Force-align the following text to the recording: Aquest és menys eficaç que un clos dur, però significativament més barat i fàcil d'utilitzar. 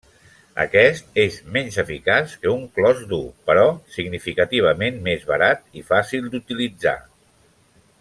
Aquest 0.61 1.19
és 1.23 1.35
menys 1.57 1.77
eficaç 1.83 2.33
que 2.45 2.53
un 2.55 2.65
clos 2.79 3.03
dur, 3.13 3.21
però 3.51 3.67
significativament 3.99 5.01
més 5.11 5.31
barat 5.35 5.65
i 5.83 5.89
fàcil 5.95 6.35
d'utilitzar. 6.37 7.01